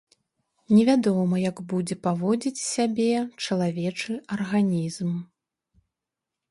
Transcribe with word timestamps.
Невядома, 0.75 1.35
як 1.49 1.57
будзе 1.73 1.95
паводзіць 2.07 2.63
сябе 2.73 3.07
чалавечы 3.45 4.13
арганізм. 4.39 5.11